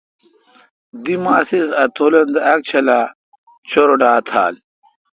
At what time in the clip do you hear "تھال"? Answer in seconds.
4.27-4.53